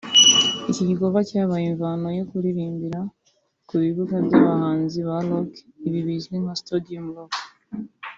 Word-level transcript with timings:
Iki 0.71 0.83
gikorwa 0.89 1.19
cyabaye 1.29 1.65
imvano 1.71 2.07
yo 2.17 2.23
kuririmbira 2.29 2.99
ku 3.67 3.73
bibuga 3.83 4.15
by’abahanzi 4.25 4.99
ba 5.07 5.17
Rock 5.27 5.51
ibi 5.87 5.99
bizwi 6.07 6.35
nka 6.43 6.53
stadium 6.61 7.07
rock 7.15 7.33